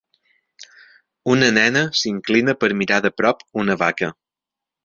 Una 1.33 1.51
nena 1.59 1.83
s'inclina 2.01 2.57
per 2.63 2.71
mirar 2.83 3.01
de 3.07 3.15
prop 3.21 3.47
una 3.65 3.81
vaca. 3.87 4.15